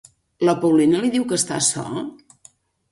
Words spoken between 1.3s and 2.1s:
que està sol?